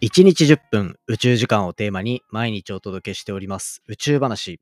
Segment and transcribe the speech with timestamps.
[0.00, 4.60] 1日10分宇宙時間をテーマに毎日お届けしております宇宙話。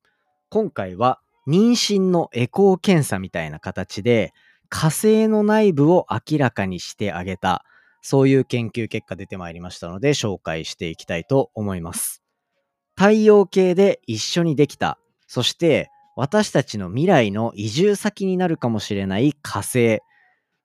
[0.49, 4.33] 今回は妊娠のエコー検査みたいな形で
[4.71, 7.67] 火星の内部を明らかにしてあげた
[8.01, 12.23] そういう研究結果出てまいりましたので紹介していきたいと思います。
[12.97, 20.01] 太陽系で一緒にできた、そして私たちの未来の移住先になるかもしれない火星。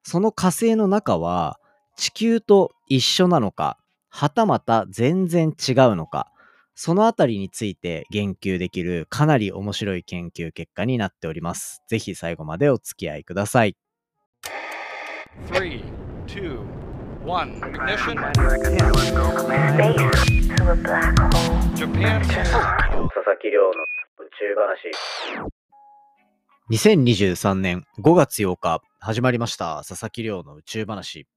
[0.04, 1.60] その火星の中は
[1.98, 3.78] 地球と一緒なのか
[4.14, 6.32] はたまた全然違うのか、
[6.76, 11.82] そのあたりについて言及できるかなり面白い研究結果になっております。
[11.88, 13.78] ぜひ最後までお付き合いください。
[15.48, 15.82] 3,
[16.28, 16.60] 2,
[17.26, 18.16] 1, ignition.
[21.76, 22.22] Japan.
[22.22, 24.92] 佐々木亮の宇宙話。
[26.70, 31.28] 2023年5月8日始まりました佐々木亮の宇宙話。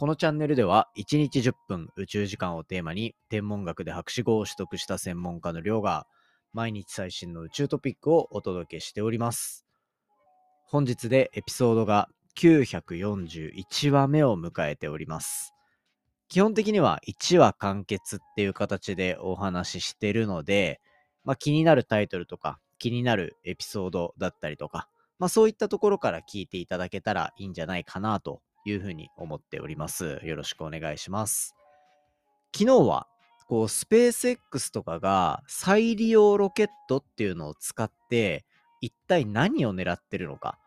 [0.00, 6.06] このチャンネルでは1日10分宇宙時間をテーマに天文学で博士号を取得した専門家の亮が
[6.54, 9.66] 毎日最新の宇宙トピックをお届けしております。
[10.64, 12.08] 本日でエピソードが
[12.38, 15.52] 941話目を迎えております。
[16.30, 20.80] 基本的には1話完結っていう形でお話ししてるので、
[21.24, 30.20] まあ、気になるタイトルとか気になるエピソードだったりとか、まあ、そういったところから聞いていただけたらいいんじゃないかなというふうに思っております。
[30.24, 31.54] よろしくお願いします。
[32.54, 33.06] 昨日は、
[33.48, 38.44] こう、スペース X とかが再利用ロケットっていうのを使って、
[38.80, 40.58] 一体何を狙ってるのか。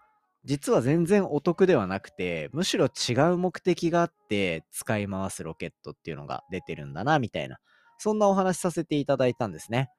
[0.46, 7.60] 実は全然お得ではなくて、むしろ違う目的があって使い回すロケットっていうのが出てるんだな、みたいな。
[7.98, 9.90] そんなお話しさせていただいたんですね。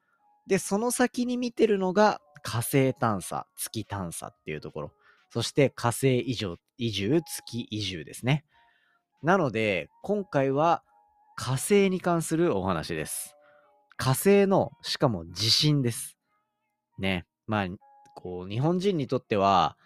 [0.46, 4.92] で、その先に見てるのが火星探査、月探査っていうところ。
[5.34, 8.44] そして火星移住、移住、月移住ですね。
[9.20, 10.84] なので、今回は
[11.34, 13.34] 火星に関するお話です。
[13.96, 16.16] 火星の、しかも地震です。
[17.00, 17.26] ね。
[17.48, 17.66] まあ、
[18.14, 19.76] こう、日本人にとっては、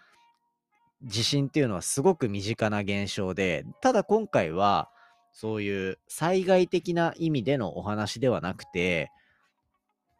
[1.01, 4.91] 地震っていうのはすごく身近な現象で、ただ今回は、
[5.31, 9.09] そういう災害的な意味でのお話ではなくて、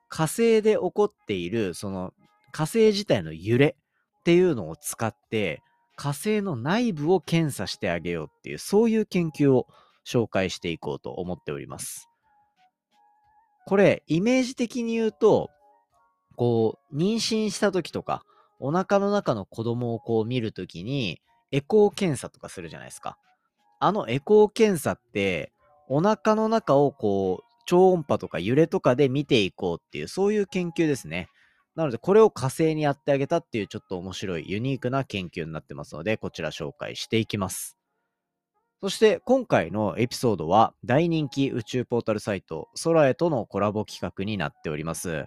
[0.07, 2.15] 火星で起こっている、その
[2.51, 3.75] 火星自体の揺れ
[4.19, 5.61] っていうのを使って
[5.95, 9.67] 火星の内部を検査してあげようっていうそういう研究を
[10.05, 12.09] 紹介していこうと思っております。
[13.65, 15.49] これイメージ的に言うと
[16.35, 18.23] こう妊娠した時とか
[18.59, 23.17] お腹の中の子供をこう見るときにエコー検査とかするじゃないですか。
[23.79, 25.51] あのエコー検査って
[25.87, 31.29] お腹の中をこう超音波とか揺れとかで見ていこうっていうそういう研究ですね。
[31.79, 37.77] なので、これを火星にやってあげたっていうちょっと面白いユニークな研究になってますので、こちら紹介していきます。
[38.81, 45.23] そして今回のエピソードは大人気宇宙ポータルサイト空へとのコラボ企画になっております。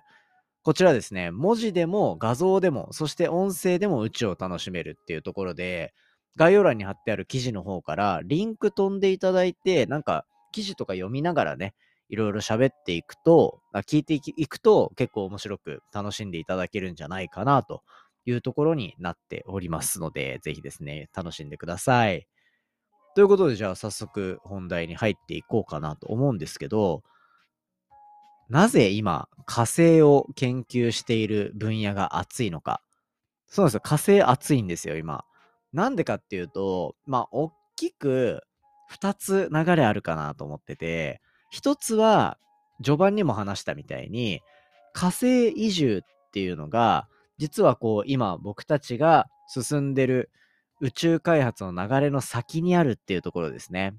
[0.62, 5.94] こちらですね、文字でも画像でも、そして音声でも宇宙を楽しめるっていうところで、
[6.36, 11.72] 概要欄に貼ってある記事の方からリンク飛んでいただいて、なんか記事とか読みながらね、
[12.12, 17.82] いろいろ喋っていくと、聞いていくと結構面白く楽しんでいただけるんじゃないかなと
[18.26, 22.28] いうところになっておりますので、ぜひですね、楽しんでください。
[23.14, 27.02] ということで、じゃあ早速本題に入っていこうかなと思うんですけど、
[28.50, 32.82] なぜ今火星を研究している分野が熱いのか。
[33.46, 33.80] そうなんですよ。
[33.80, 35.24] 火星熱いんですよ、今。
[35.72, 38.42] なんでかっていうと、まあ、大きく
[38.92, 42.38] 2つ流れあるかなと思ってて、一つは、
[42.82, 44.40] 序盤にも話したみたいに、
[44.94, 50.30] 火星移住っていうのが、実はこう、今僕たちが進んでる
[50.80, 53.94] 宇宙開発の流れの先にあるっていうところですね。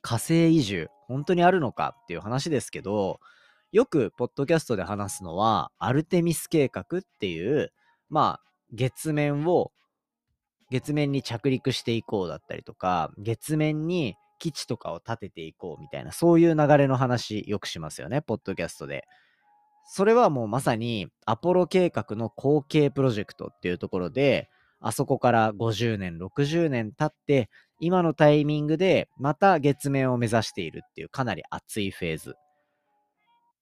[0.00, 3.20] 火星移住、本当にあるのかっていう話ですけど、
[3.70, 7.70] よくポッドキャストで話すのは、アルテミス計画っていう、
[8.08, 9.72] まあ、月面を、
[10.70, 19.04] 月面に着陸していこうだったりとか、月面に基地とかを建てていこうみたいな、そういう流れの話よくしますよね、ポッドキャストで。
[19.88, 24.48] それはもうまさにアポロ計画の後継プロジェクトっていうところで、
[24.80, 32.34] あそこから50年、60年経って、今のタイミングでまた月面を目指しているっていうかなり熱いフェーズ。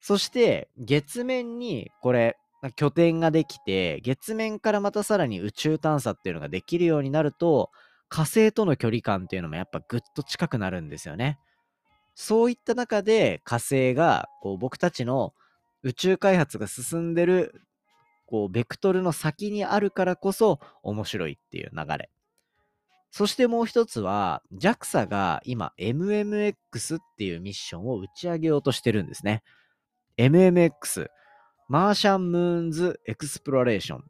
[0.00, 2.37] そして月面にこれ
[2.76, 7.70] 拠点ができて、月面からまたさらに宇宙探査っていうのができるようになると、
[8.08, 11.38] 火星との距離感っていうのもやっぱぐっと近くなるんですよね。
[12.14, 15.34] そういった中で火星がこう僕たちの
[15.82, 17.60] 宇宙開発が進んでる
[18.26, 22.10] こうベクトルの先にあるからこそ面白いっていう流れ。
[23.16, 29.44] そしてもう一つは、JAXA が今 MMX っていうミッションを打ち上げようとしてるんですね。
[30.18, 31.06] MMX、
[31.69, 34.02] Martian Moons eXploration っ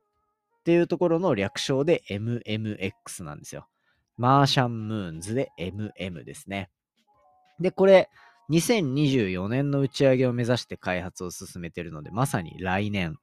[0.64, 3.69] ていうところの略称で MMX なんですよ。
[4.17, 6.70] Martian Moons で MM ですね。
[7.61, 8.11] で、これ、
[8.50, 13.16] 2024年の打ち上げを目指して開発を進めているので、まさに来年。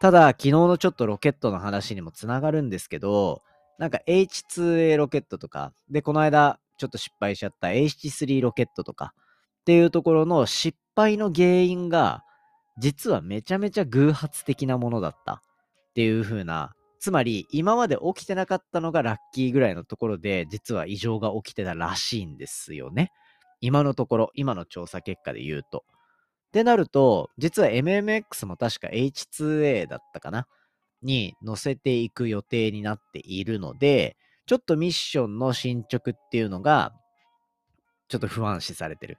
[0.00, 3.42] ただ、昨日のちょっとロケットの話にもつながるんですけど、
[3.78, 9.12] なんか H2A ロケットとか、で、この間ちょっと失敗しちゃった H3 ロケットとか
[9.60, 12.22] っていうところの失敗の原因が、
[12.78, 15.40] 実はめちゃめちゃ偶発的なものだったっ
[15.94, 23.12] ていう風な、つまり今まで起きてなかったのがラッキーぐらいのところで、実は異常が起きてたらしいんですよね。
[23.60, 25.84] 今のところ、今の調査結果で言うと。
[26.48, 30.46] ってなると、実は MMX も確か H2A だったかな？
[31.02, 34.16] に載せていく予定になっているので、
[34.46, 36.92] ちょっとミッションの進捗っていうのが、
[38.08, 39.18] ちょっと不安視されてる。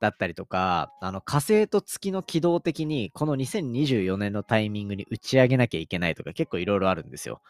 [0.00, 7.40] だったりとか、あの火星と月の軌道的にこの2024年のタイミングに打ち上げなきゃいけないとか結構いろいろあるんですよ。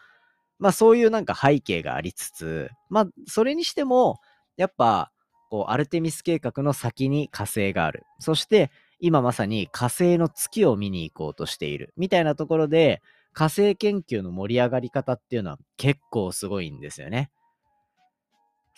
[0.59, 4.19] まあそういうなんか背景がありつつ、まあそれにしても、
[4.55, 5.11] やっぱ
[5.49, 8.03] こうアルテミス計画の先に火星がある。
[8.19, 11.93] そして今まさに火星の月を見に行こうとしている。
[11.97, 13.01] みたいなところで、
[13.33, 17.29] 火星研究の盛り上がり方っていうのは結構すごいんですよね。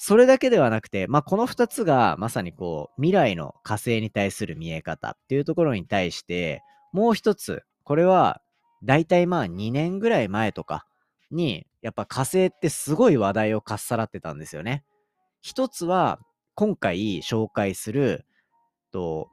[0.01, 6.63] それだけではなくて、まあ、この2つがまさにこう未来の火星に対する見え方っていうところに対して、
[6.93, 8.41] もう一つ、これは
[8.81, 10.85] 大体まあ2年ぐらい前とか
[11.31, 14.85] に、やっぱ火星ってすごい話題をかっさらってたんですよね。
[15.41, 16.19] 一つは
[16.55, 18.25] 今回紹介する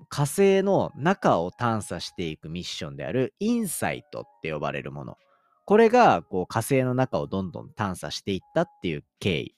[0.08, 5.16] 火星の中を探査していくミッションであるインサイトって呼ばれるもの。
[5.64, 9.55] これがこう火星の中をどんどん探査していったっていう経緯。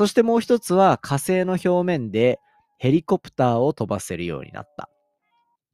[0.00, 2.40] そしてもう一つは火星の表面で
[2.78, 4.88] ヘリコプターを飛ばせるようになった。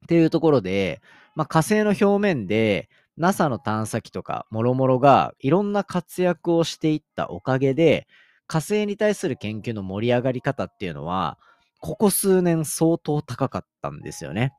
[0.03, 1.01] っていうところで、
[1.33, 8.05] まあ、火星の表面で NASA の探査機とかもろもろがいろんな活躍をしていったおかげで
[8.47, 11.37] 火星に対する研究の盛り上がり方っていうのは
[11.79, 14.51] ここ数年相当高かったんですよね。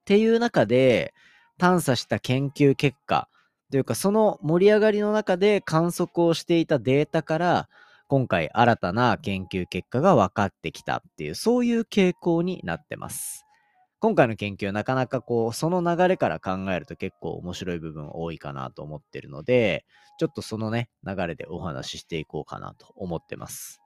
[0.00, 1.14] っていう中で、
[1.56, 3.28] 探査した研究結果
[3.70, 7.68] というか、その盛り上がりの中で観測をしていたデータから、
[8.12, 13.46] 今回新たな研究結果が分かってきたっていう、そういう傾向になってます。
[14.00, 19.86] 今回の研究はなかなかこう、その流れから考えると結構面白い部分多いかなと思ってるので、
[20.18, 23.80] ちょっとそのね、流れでお話ししていこうかなと思ってます。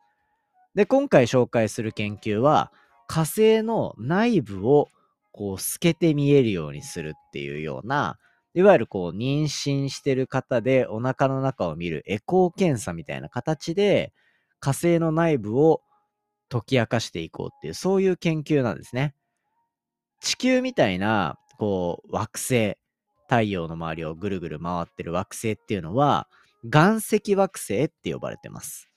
[0.75, 2.73] で、今回紹介する研究は、
[3.07, 4.89] 火星の内部を
[5.31, 8.19] こう透けて見えるようにするっていうような、
[8.57, 14.13] いわゆるこう妊娠してる方でお腹の中を見るエコー検査みたいな形で
[14.59, 15.83] 火星の内部を
[16.49, 19.15] 解き明かしていこうっていう、そういう研究なんですね。
[20.21, 22.77] 地球みたいな、こう、惑星、
[23.29, 26.29] 太陽の周りをぐるぐる回ってる惑星っていうのは、
[26.65, 28.89] 岩石惑星って呼ばれてます。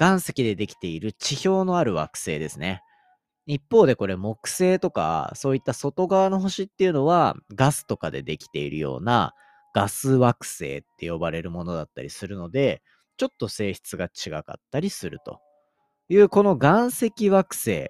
[0.00, 2.82] 岩石でできている地表のある惑星ですね。
[3.48, 9.34] 一方でこれ木星とかそういった外側の星っていうのはガスとかでできているような
[9.74, 12.82] ガス惑星って呼ばれるものだったりするので
[13.16, 15.40] ちょっと性質が違かったりすると。
[16.10, 17.86] いうこの岩石惑星っ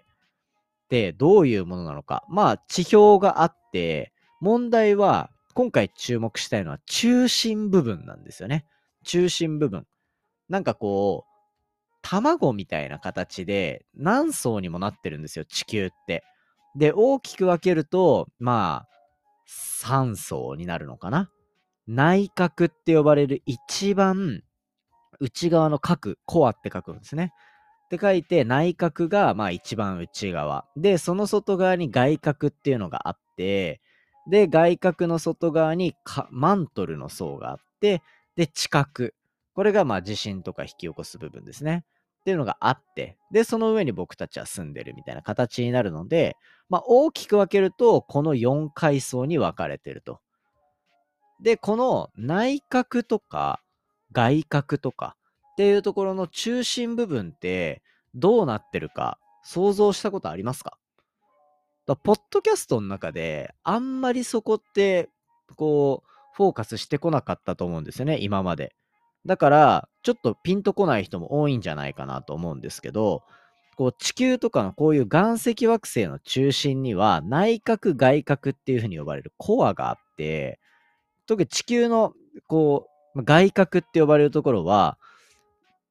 [0.89, 2.25] てどういうものなのか。
[2.29, 8.65] まあ地表があって問題は今回注目したいのは中心部分なんですよね。
[9.05, 9.87] 中心部分。
[10.49, 11.38] なんかこう
[12.11, 16.25] 卵みたいな形で何層にもなってるんですよ、地球って。
[16.75, 18.89] で、大きく分けると、まあ、
[19.85, 21.31] 3層になるのかな。
[21.87, 24.43] 内角って呼ばれる一番
[25.21, 27.35] 内側の角、コアって書くんですね。
[27.85, 30.65] って書いて、内角がまあ一番内側。
[30.79, 33.83] で、その外側に外角っていうのがあって、
[34.31, 35.95] で、外角の外側に
[36.31, 38.03] マントルの層があって、
[38.35, 39.11] で、地殻。
[39.55, 41.85] これがまあ地震とか引き起こす部分ですね。
[42.21, 46.37] っていうのがあって、で、その上に僕たちは住んでるみたいな形になるので、
[46.69, 50.21] まあ大きく分けると、この4階層に分かれてると。
[51.41, 53.63] で、この内角とか
[54.13, 55.17] 外角とか
[55.53, 57.83] っていうところの中心部分って
[58.15, 60.77] どうなってるか想像したことありますか？
[61.87, 65.09] だポッドキャストの中であんまりそこって
[65.57, 68.75] こうフォーカスしてこなかったと思うんですよね、今まで。
[69.27, 73.23] だから、ちょっとピンとこない人も多いんじゃないかなと思うんですけど、
[73.77, 80.59] こう地球とかのこういう岩石惑星の中心には内角外角っていうふうに呼ばれるコアがあって、
[81.27, 82.15] 特に地球の
[82.49, 84.99] こう外角って呼ばれるところは、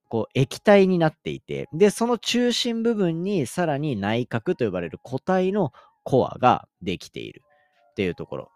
[0.09, 7.43] こう液体になっていて、で、その中心部分にさらに内核と呼ばれる固体のコアができている
[7.91, 8.51] っていうところ。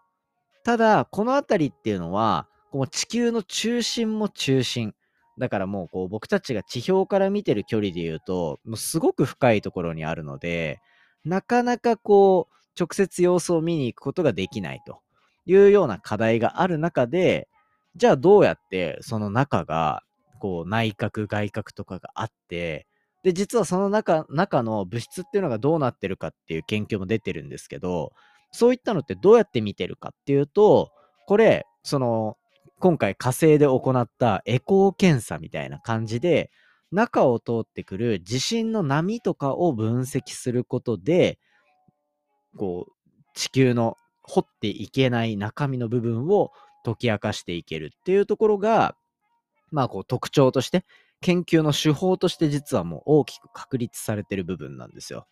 [0.64, 4.94] ただ、この辺りっていうのは、こう地球の中心も中心。
[5.38, 10.80] だからもうこう僕たちが地表から見てる距離で言うと、もうすごく深いところにあるので、
[11.24, 15.00] なかなかこう、直接様子を見に行くことができないと
[15.44, 17.48] いうような課題がある中で、
[17.96, 20.02] じゃあどうやってその中が、
[20.40, 22.86] こう内角外角とかがあって、
[23.22, 28.12] で、実はその中、中の物質っていうのがどうなってるかっていう研究も出てるんですけど、
[28.50, 30.90] そういったのってどうやって見てるかっていうと、
[31.26, 32.36] これ、その、
[32.82, 36.50] 今回火星で行ったエコー検査みたいな感じで、
[36.90, 41.38] 中を通ってくる地震の波とかを分析することで、
[42.56, 42.92] こう、
[43.34, 46.50] 地球の掘っていけない中身の部分を
[46.84, 48.96] 解き明かしていけるっていうところが、
[49.70, 50.84] まあこう特徴として、
[51.20, 55.28] 研究の手法として実はもう大きく確立されてる部分なんですよ。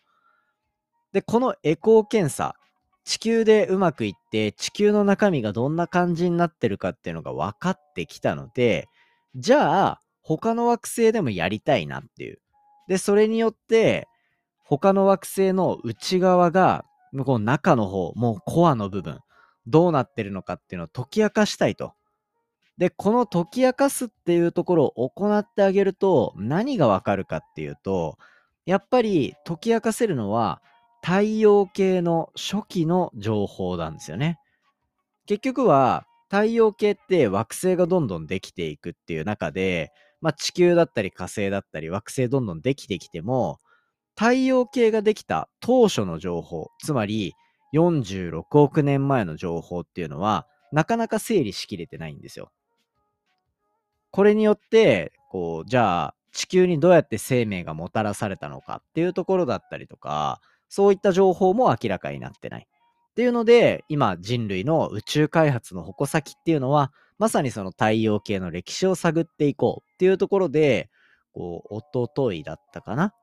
[1.11, 2.55] で、このエコー検査、
[3.03, 8.87] 地球でうまくいって地球の中身がどんな感じになってるかっていうのが分かってきたので、
[9.35, 12.39] じゃあ他の惑星でもやりたいなっていう。
[12.87, 14.07] で、それによって
[14.63, 19.19] 他の惑星の内側が向こう中の方、もうコアの部分、
[19.67, 21.93] どうなってるのかっていうのを解き明かしたいと。
[22.77, 28.17] で、この解き明かすっていうところを行ってあげると何がわかるかっていうと、
[28.65, 30.61] やっぱり解き明かせるのは
[31.01, 34.39] 太陽系の初期の情報なんですよね。
[35.25, 39.91] 結局は太陽系って惑星がどんどんできていくっていう中で、
[40.21, 43.59] まあ、地球だったり火星だったり惑星どんどんできてきても
[44.15, 47.33] 太陽系ができた当初の情報つまり
[47.73, 52.51] 46億年前の情報っていうのはなかなか整理しきれてないんですよ。
[54.11, 60.39] これによってこうじゃあ地球にどうやって生命がもたらされたのかっていうところだったりとか
[60.71, 62.65] そういった情報も明らかになってない。
[63.11, 70.89] っていうので、今人類の宇宙開発の矛先っていうのは、まさにその太陽系の歴史を探っていこうっていうところで、
[71.33, 73.13] こう、おとといだったかな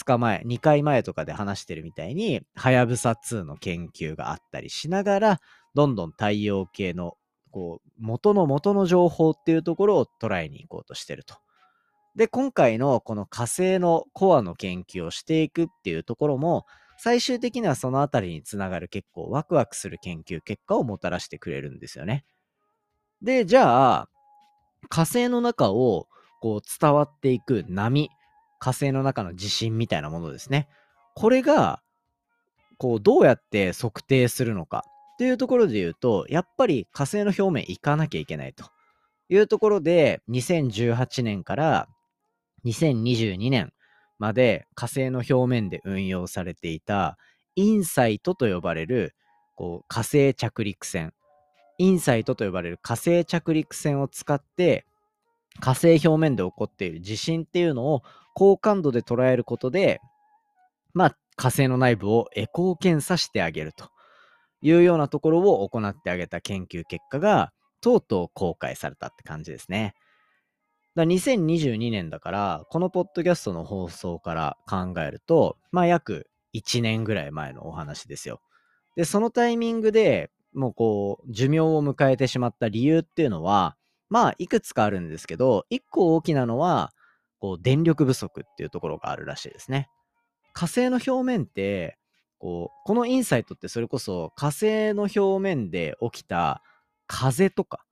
[0.00, 5.40] ?2 日前、2回前とかで話してるみたいに、はやぶさ2の研究があったりしながら、
[5.76, 7.16] どんどん太陽系の、
[7.52, 11.36] こう、元の元の情報っていうところを捉えに行こうとしてると。
[12.16, 16.66] で、今回のこの火星のコアの研究をしていくっていうところも、
[17.02, 22.26] 最終的にはそのあたりにつながる結構ワクワクする研究結果をもたらしてくれるんですよね。
[23.22, 24.08] で、じゃあ、
[24.90, 26.08] 火星の中を
[26.42, 28.10] こう伝わっていく波、
[28.58, 30.68] 火星の中の地震みたいなものですね。
[31.14, 31.80] これが、
[32.76, 38.66] こう、どうやって測定するのかっていうところで言うと、やっぱり火星の表面行かなきゃいけないと
[39.30, 41.88] いうところで、2018年から
[42.66, 43.72] 2022年
[44.20, 47.18] まで火星の表面で運用されていた
[47.56, 49.14] インサイトと呼ばれる
[49.56, 51.12] こう火星着陸船
[51.78, 54.84] インサイトと呼ばれる火星着陸船を使って
[55.58, 58.02] 火星表面で起こっている地震っていうのを
[58.34, 60.00] 高感度で捉えることで
[60.92, 63.88] まあ火星の内部をエコー検査してあげると
[64.60, 69.94] いうようなところを行ってあげた研究結果がとうとう公開されたって感じですね。
[70.96, 78.40] だ2022年だから、このポッドキャストの放送から考えると、まあ約1年ぐらい前のお話ですよ。
[78.96, 83.76] で、そのタイミングでもうこう、寿命を迎えてしまった理由っていうのは、
[84.08, 86.92] まあいくつかあるんですけど、1個大きなのは、
[87.38, 89.88] こう、電力不足っていうところがあるらしいですね。
[90.52, 91.96] 火星の表面って、
[92.38, 96.62] こう、このインサイトってそれこそ火星の表面で起きた
[97.06, 97.84] 風とか、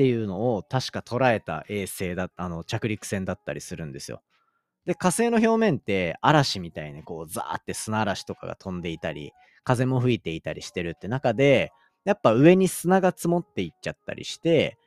[0.00, 4.22] っていうのを確か捉えた衛星だあの着陸船だったりするんですよ。
[4.86, 11.70] で火星の表面って嵐みたいにこうザーって砂嵐とかが飛んでいたり風も吹いていたりしてるって中で
[12.06, 14.78] やっぱ上に砂が積もっていっちゃったりして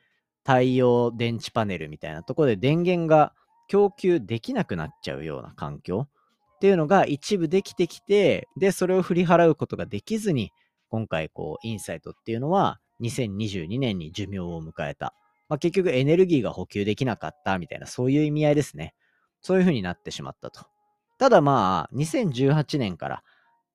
[0.44, 3.32] 太陽電池パネルみたいなとこで電源が
[3.68, 6.08] 供給できなくなっちゃうような環境
[6.56, 10.50] っていうのが一部できてきてでそれを振り払うことができずに
[10.88, 15.14] 今回こうインサイトっていうのは2022年に寿命を迎えた。
[15.48, 18.94] まあ、結局エネルギーが補給できなかったみたいな、そういう意味合いですね。
[19.40, 20.66] そういう風になってしまったと。
[21.18, 23.22] ただまあ、2018年から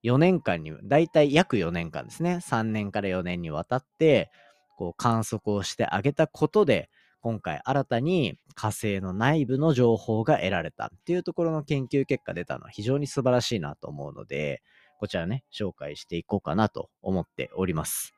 [0.03, 2.39] 4年間に、だいたい約4年間ですね。
[2.41, 4.31] 3年から4年にわたって、
[4.77, 6.89] こう観測をしてあげたことで、
[7.21, 14.62] 今回新たに火星の内部の情報が得られたっていうところの研究結果出たのは非常に素晴らしいなと思うので、
[15.00, 18.13] こちらね、紹介していこうかなと思っております。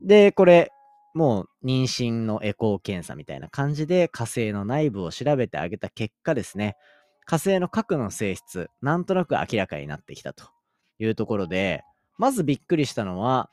[0.00, 0.70] で、これ、
[1.14, 6.76] もう妊娠のエコー検査みたいな感じで火星の内部を調べてあげた結果ですね、
[7.24, 10.44] 火星の核の性質、なんとなく明らかになってきたと
[10.98, 11.84] いうところで、
[12.18, 13.48] まずびっくりしたのは、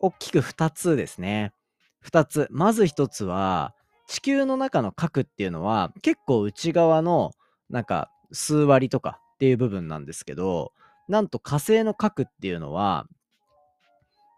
[0.00, 1.52] 大きく2つですね。
[2.04, 2.48] 2つ。
[2.50, 3.74] まず1つは、
[4.06, 7.32] 地球の中の核っていうのは結構内側の
[7.68, 10.72] なんか数割とかっていう部分なんですけど、
[11.08, 13.06] なんと火星の核っていうのは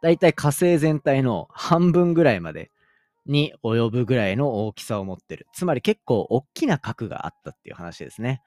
[0.03, 2.71] だいたい火星全体の半分ぐらいまで
[3.27, 5.47] に及ぶぐらいの大きさを持ってる。
[5.53, 8.43] つまり結構大きな核があったっていう話ですね。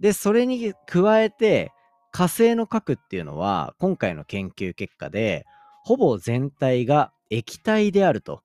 [0.00, 1.72] で、それに加えて
[2.12, 5.46] 火星の核っていうのは今回の研究結果で
[5.84, 8.42] ほぼ全体が液体であると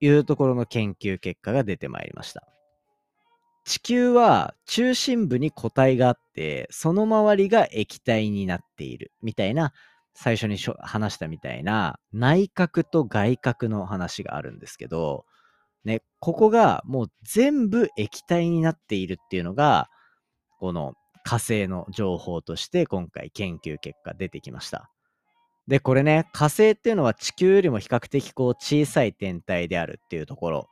[0.00, 2.46] いうところの研究結果が出てまいりました。
[3.64, 9.72] 地球は中心部に固体があってその周りが液体になっているみたいな
[10.14, 15.24] 最初に話したみたいな内角と外角の話があるんですけど、
[15.84, 19.90] ね、ここがもう全部液体になっているっていうのが、
[20.58, 20.94] この
[21.24, 24.90] 火星の情報として今回研究結果出てきました。
[25.66, 30.68] で、これね、火星っていうのは地球よりも比較的こう小さい天体であるっていうところ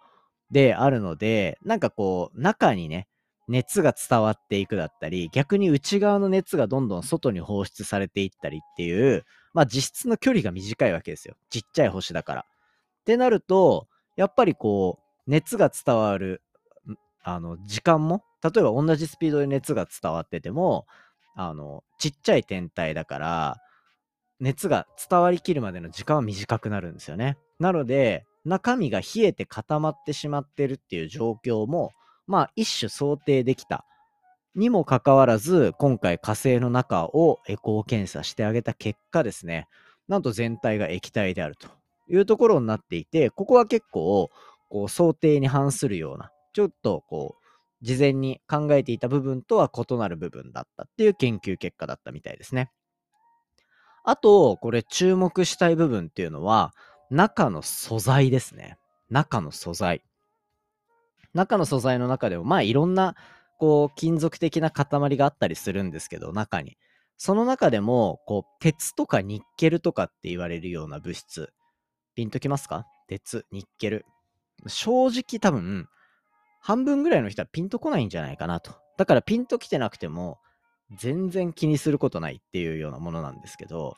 [0.51, 3.09] であるので、なんかこう中にね、
[3.49, 11.35] 熱が伝わっていくだったり、逆に内側の熱がどんどん外に放出されていったりっていう、まあ実質の距離が短いわけですよ。
[11.51, 12.41] ちっちゃい星だから。
[12.41, 16.43] ってなると、やっぱりこう、熱が伝わる、
[17.23, 20.87] あの、時間も、例えば同じスピードで熱が伝わってても、
[21.35, 23.57] あの、ちっちゃい天体だから、
[24.41, 27.39] 熱が伝わりきるまでの時間は短くなるんですよね。
[27.61, 31.93] なので、中身が冷えて固まってしまってるっていう状況も、
[32.27, 33.85] まあ一種想定できた。
[34.55, 39.67] にもかかわらず、今回火星の中をエコー検査してあげた結果ですね、
[40.09, 41.69] なんと全体が液体であると
[42.09, 44.31] いうところになっていて、ここは結構、
[44.69, 47.43] こう想定に反するような、ちょっとこう、
[47.85, 52.71] 事前に考えていた部分とは異なる部分だったっていう研究結果だったみたいですね。
[54.05, 56.73] あと、これ注目したい部分っていうのは、
[57.11, 58.79] 中の素材ですね。
[59.11, 60.03] 中の素材。
[61.35, 63.15] 中の素材の中でも、まあいろんな、
[63.59, 66.77] こう、金属的な塊があったりするんですけど、中に。
[67.17, 71.53] その中でも、こう、鉄とかニッケルとかって言われるような物質。
[72.15, 72.87] ピンときますか？
[73.09, 74.05] 鉄、ニッケル。
[74.67, 75.89] 正直多分、
[76.61, 78.75] 半分ぐらいの人はピンとこないんじゃないかなと。
[78.97, 80.39] だからピンときてなくても、
[80.99, 83.97] 全然気にすることないっていうようなものなんですけど、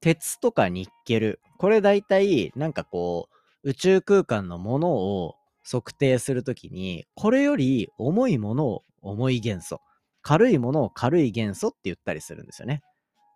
[0.00, 3.28] 鉄とかニッケル、これ大体なんかこ
[3.62, 5.36] う宇宙空間のものを
[5.68, 9.80] 測定するときに、これより重いものを重い元素、
[10.22, 12.82] 軽いものを軽い元素って言ったりするんですよね。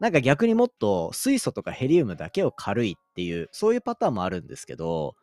[0.00, 5.16] なんか逆にもっと水素とかヘリウムだけを軽いっていう、そういうパターンもあるんですけど、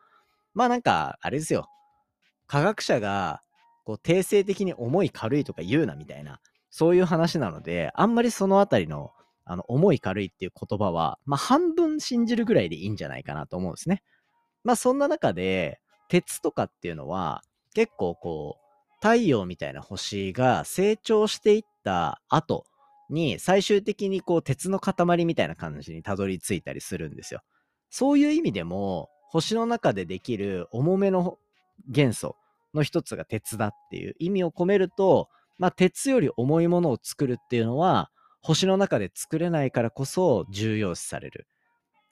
[0.54, 1.68] まあなんか、あれですよ。
[2.46, 3.42] 科学者が、
[3.84, 6.40] こう、定性的に重い軽いとか言うなみたいな、
[6.70, 9.12] そういう話なので、あんまりそのあたりの、
[9.44, 14.02] あの、重い軽いっていう言葉は、まあ半分信じるぐらいでいいんじゃないかなと思うんですね。
[14.64, 17.42] まあそんな中で、鉄とかっていうのは、
[17.74, 18.66] 結構こう、
[19.00, 22.64] 太陽みたいな星が成長していった後
[23.10, 27.42] に、最終的にこう、鉄の塊みたいな感じにたどり着いたりするんですよ。
[27.90, 31.38] そういう意味でも、星の中でできる重めの
[31.88, 32.36] 元素
[32.74, 38.10] の一つが鉄だっていう意味を込めると、まあ、鉄より重いものを作るっていうのは、
[38.42, 41.46] 星の中で作れないからこそ重要視される。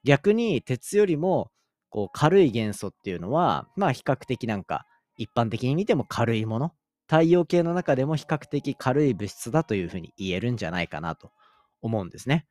[0.05, 1.51] 逆に鉄よりも
[1.95, 4.85] こう軽い元素っていうのは、まあ比較的なんか
[5.17, 6.73] 一般的に見ても軽いもの。
[7.07, 11.31] 太陽系の中でも比較的軽い物質だというふうに言えるんじゃないかなと
[11.83, 12.49] 思うんですね。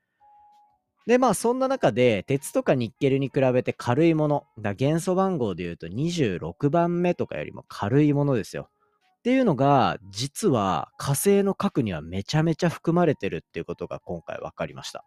[1.08, 8.70] で、まあそんな中で鉄とかニッケルに比べて軽いもの、だ元素番号で言うと26番目とかよりも軽いものですよ。
[9.18, 15.04] っていうのが実は火星の核にはめちゃめちゃ含まれてるっていうことが今回分かりました。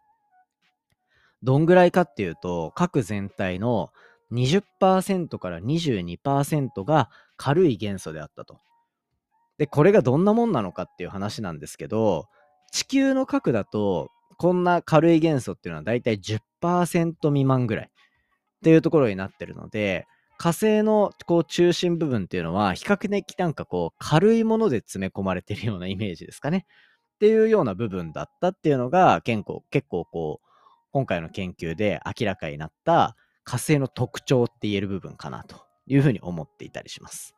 [1.41, 3.89] どんぐらいかっていうと核全体の
[4.31, 8.59] 20%から22%が軽い元素であったと。
[9.57, 12.27] で、これがどんなもんなのかっていう話なんですけど、
[12.71, 17.89] 地球の核だと、こんな軽い元素っていうのはだいたい10%未満ぐらいっ
[18.63, 20.05] ていうところになってるので、
[20.37, 26.67] 火星のこう中心部分っていうのは比較的なんかこう軽いもので詰め込まれてるようなイメージですかね。
[27.15, 30.47] っていうような部分だったっていうのが結構結構こう
[30.91, 33.15] 今回の研究で明らかになった
[33.47, 37.33] 火星の特徴って言える部分かなというふうに思っていたりします。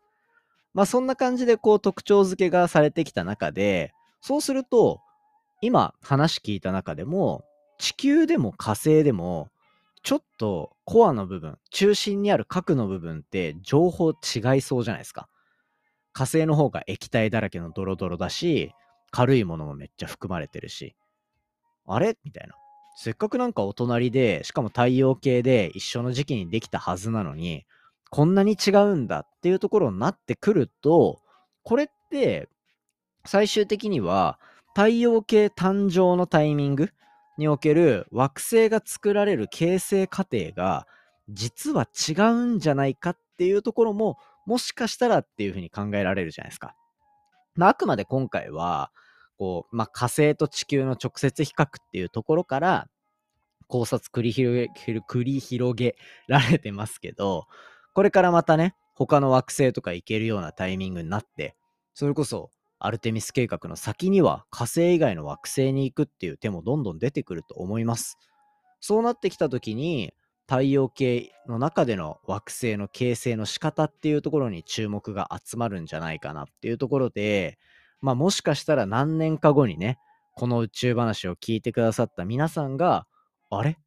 [0.73, 5.01] まあそんな感じでこう特徴付けがされてきた中で、そうすると
[5.61, 7.43] 今話聞いた中でも
[7.77, 9.49] 地球でも火星でも
[10.01, 15.29] ちょっとコアの部分、中心にある核の部分って情報違いそうじゃないですか。
[16.11, 18.73] 火星の方が液体だらけのドロドロだし、
[19.11, 20.95] 軽いものもめっちゃ含まれてるし、
[21.85, 22.17] あれ？
[22.23, 22.55] みたいな。
[23.01, 27.65] せっかくなんかお隣で、しかも太陽系で一緒の時期にできたはずなのに、
[28.09, 31.21] こんなに違うんだっていうところになってくると、
[31.63, 32.49] これって
[33.23, 34.37] 最終的には
[34.75, 36.89] 太陽系誕生のタイミング
[37.37, 40.85] における惑星が作られる形成過程が
[41.29, 46.75] 実は違うんじゃないかっていうところももしかしたらっていうふうに考えられるじゃないですか。
[47.55, 48.91] まあ、あくまで今回は
[49.39, 52.87] こう、まあ、火星と地球の直接比較っていうところから
[53.67, 55.95] 考察繰り広げ繰り広げ
[56.27, 57.47] られてますけど
[57.93, 61.55] これからまたね他の惑星とか行けるようなタイミングになって
[61.93, 68.17] それこそアルテミス計画の先には火星以外の惑星に行くっていう手もどんどん出てくると思います。
[68.81, 70.13] そうなってきた時に
[70.47, 77.59] 太陽系の中での惑星の形成の仕方っていうところに注目が集まるんじゃないかなっていうところで、
[78.01, 79.97] まあもしかしたら何年か後にね、
[80.35, 83.05] この宇宙話を聞いてくださった皆さんが、
[83.49, 83.77] あれ？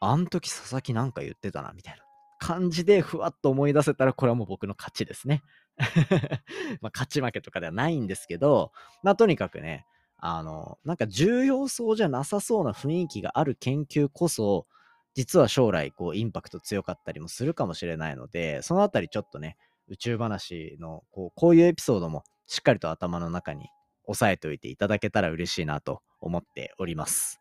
[0.00, 2.02] あん時佐々木なんか言ってたな、みたいな
[2.38, 5.42] 感じでふわっと思い出せたら、これはもう僕の勝ちですね。
[6.80, 8.72] まあ勝ち負けとかではないんですけど、
[9.02, 14.66] まあとにかくね、あの、なんか重要そうじゃなさそうな雰囲気がある研究こそ、
[15.14, 19.56] 実は将来こうインパクト強かったりもするかもしれないので、そのあたりちょっとね、
[19.88, 23.68] 宇宙話のこうこういうエピソードもしっかりと頭の中に
[24.06, 27.40] 押さえておいていただけたら嬉しいなと思っております。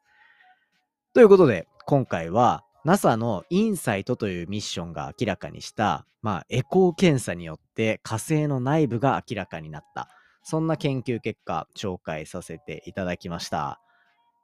[1.13, 10.09] ということで、今回は NASA のインサイトというミッションが明らかにした、まあ、エコー検査によって火星の内部が明らかになった。
[10.43, 13.81] そんな研究結果、紹介させていただきました。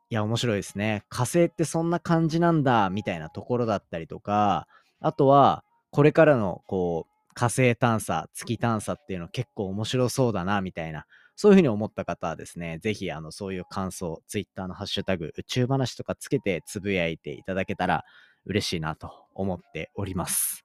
[0.10, 1.04] いや、面白いですね。
[1.10, 4.68] 火星ってそんな感じなんだ、みたいなところだったりとか、
[5.00, 18.04] あとは、これからの、こう、火星探査、月探査っていうの結構面白そうだな、みたいな、そういうふうに思った方はですね、ぜひ、あの、そういう感想、Twitter のハッシュタグ、宇宙話とかつけてつぶやいていただけたら
[18.46, 20.64] 嬉しいなと思っております。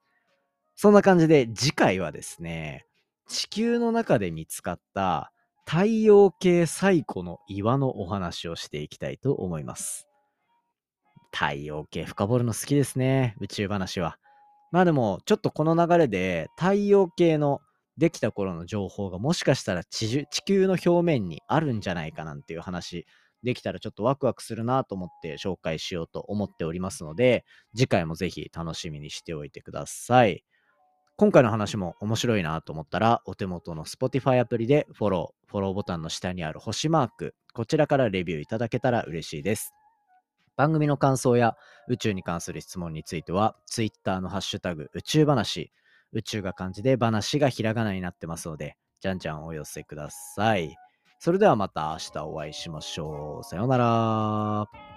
[0.74, 2.86] そんな感じで、次回はですね、
[3.28, 5.32] 地球の中で見つかった
[5.66, 10.08] 太陽系最古の岩のお話をしていきたいと思います。
[11.30, 14.18] 太陽系深掘るの好きですね、宇宙話は。
[14.70, 17.60] まあでも、ちょっとこの流れで太陽系の
[17.96, 23.06] できた頃の情報がもしかしたら地球の表面にあるんじゃないかなんていう話
[23.42, 30.44] できたらちょっとワクワクするなと思って紹介しようと思っておりますので、次回もぜひ楽しみにしておいてください。
[31.16, 39.72] 今回の話も面白いなと思ったら、お手元の Spotify アプリでフォロー、フォローボタンの下にある星マーク、こちらからレビューいただけたら嬉しいです。
[40.58, 45.72] 番組の感想や宇宙に関する質問については、Twitter のハッシュタグ宇宙話、
[46.12, 50.76] 宇宙が漢字で話がひらがなになってますので、じゃんじゃんお寄せください。
[51.20, 53.44] それではまた明日お会いしましょう。
[53.44, 54.87] さようなら。